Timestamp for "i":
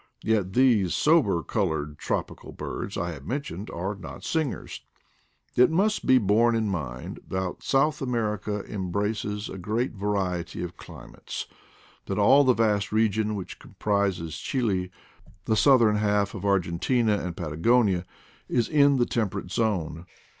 2.97-3.11